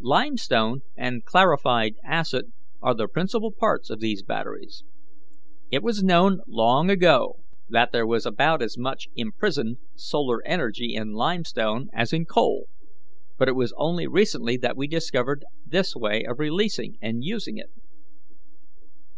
[0.00, 2.50] "Limestone and clarified acid
[2.80, 4.82] are the principal parts of these batteries.
[5.70, 11.12] It was known long ago that there was about as much imprisoned solar energy in
[11.12, 12.68] limestone as in coal,
[13.36, 17.68] but it was only recently that we discovered this way of releasing and using it.